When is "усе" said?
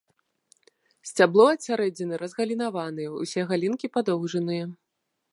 3.25-3.41